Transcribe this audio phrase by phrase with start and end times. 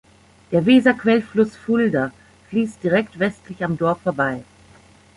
[0.51, 2.11] Der Weser-Quellfluss Fulda
[2.49, 4.43] fließt direkt westlich am Dorf vorbei.